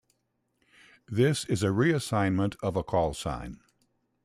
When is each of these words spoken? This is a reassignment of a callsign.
This 1.09 1.45
is 1.45 1.61
a 1.61 1.67
reassignment 1.67 2.55
of 2.63 2.75
a 2.75 2.83
callsign. 2.83 3.59